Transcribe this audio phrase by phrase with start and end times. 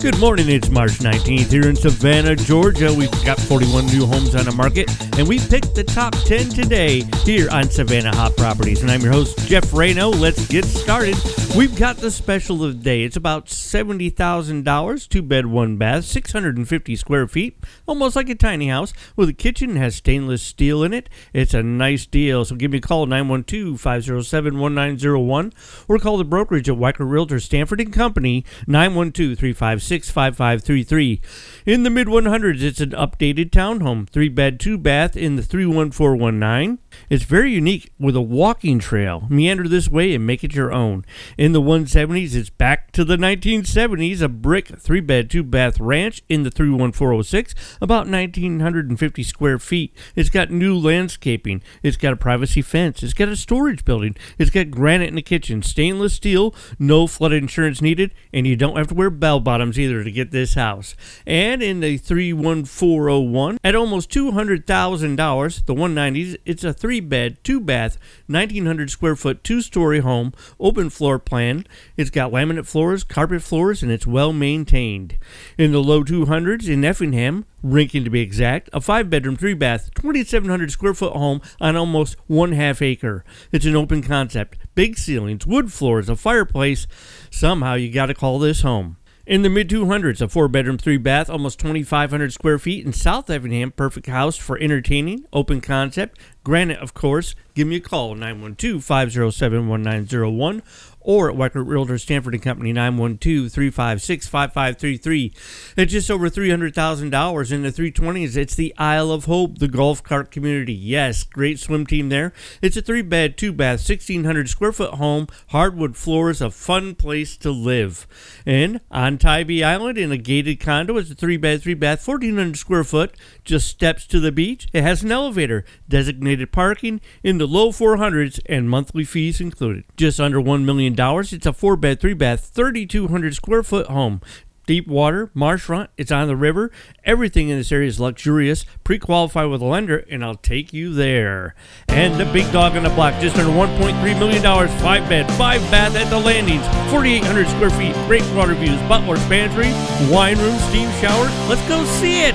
[0.00, 0.48] Good morning.
[0.48, 2.94] It's March 19th here in Savannah, Georgia.
[2.94, 7.02] We've got 41 new homes on the market, and we picked the top 10 today
[7.24, 8.82] here on Savannah Hot Properties.
[8.82, 10.14] And I'm your host, Jeff Rayno.
[10.16, 11.16] Let's get started.
[11.56, 13.02] We've got the special of the day.
[13.02, 18.92] It's about $70,000, two bed, one bath, 650 square feet, almost like a tiny house
[19.16, 21.08] with a kitchen, has stainless steel in it.
[21.32, 22.44] It's a nice deal.
[22.44, 25.52] So give me a call, 912 507 1901,
[25.88, 31.20] or call the brokerage at Weicker Realtor Stanford and Company, 912 356 5533.
[31.66, 36.78] In the mid 100s, it's an updated townhome, three bed, two bath in the 31419.
[37.08, 39.26] It's very unique with a walking trail.
[39.28, 41.04] Meander this way and make it your own.
[41.36, 46.22] In the 170s, it's back to the 1970s, a brick three bed, two bath ranch
[46.28, 49.94] in the 31406, about 1,950 square feet.
[50.16, 51.62] It's got new landscaping.
[51.82, 53.02] It's got a privacy fence.
[53.02, 54.16] It's got a storage building.
[54.38, 58.76] It's got granite in the kitchen, stainless steel, no flood insurance needed, and you don't
[58.76, 60.94] have to wear bell bottoms either to get this house.
[61.26, 67.98] And in the 31401, at almost $200,000, the 190s, it's a three bed, two bath,
[68.26, 71.66] 1900 square foot, two story home, open floor plan.
[71.96, 75.16] It's got laminate floors, carpet floors, and it's well maintained.
[75.58, 79.90] In the low 200s in Effingham, Rincon to be exact, a five bedroom, three bath,
[79.94, 83.24] 2,700 square foot home on almost one half acre.
[83.52, 86.86] It's an open concept, big ceilings, wood floors, a fireplace.
[87.30, 88.96] Somehow you got to call this home.
[89.28, 93.28] In the mid 200s, a four bedroom, three bath, almost 2,500 square feet in South
[93.28, 96.18] Effingham, perfect house for entertaining, open concept,
[96.48, 97.34] granite, of course.
[97.54, 100.62] Give me a call, 912 507 1901
[101.08, 105.32] or at Weckert Realtor Stanford and Company 912-356-5533.
[105.78, 110.30] At just over $300,000 in the 320s, it's the Isle of Hope, the golf cart
[110.30, 110.74] community.
[110.74, 112.34] Yes, great swim team there.
[112.60, 117.38] It's a three bed, two bath, 1600 square foot home, hardwood floors, a fun place
[117.38, 118.06] to live.
[118.44, 122.58] And on Tybee Island in a gated condo, it's a three bed, three bath, 1400
[122.58, 124.68] square foot, just steps to the beach.
[124.74, 129.84] It has an elevator, designated parking in the low 400s, and monthly fees included.
[129.96, 130.94] Just under $1 million.
[130.98, 134.20] It's a four bed, three bath, 3,200 square foot home.
[134.68, 136.70] Deep water, marshfront, it's on the river.
[137.02, 138.66] Everything in this area is luxurious.
[138.84, 141.54] Pre qualify with a lender, and I'll take you there.
[141.88, 145.96] And the big dog on the block, just under $1.3 million, five bed, five bath
[145.96, 149.72] at the landings, 4,800 square feet, great water views, butler's pantry,
[150.12, 151.24] wine room, steam shower.
[151.48, 152.34] Let's go see it.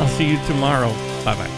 [0.00, 0.90] I'll see you tomorrow.
[1.24, 1.57] Bye bye.